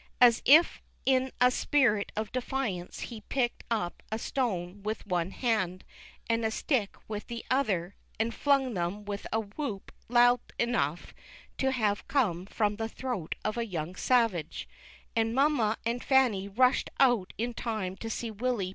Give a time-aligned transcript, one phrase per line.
[0.19, 5.83] As if in a spirit of defiance he picked up a stone with one hand,
[6.27, 11.13] and a stick with the other, and flung them with a whoop loud enough
[11.59, 14.67] to have come from the throat of a young savage,
[15.15, 18.69] and mamma and Fanny rushed out in time to see Willy THE KING CAT.